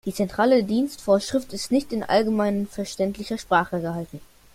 [0.07, 4.19] Die Zentrale Dienstvorschrift ist nicht in allgemeinverständlicher Sprache gehalten.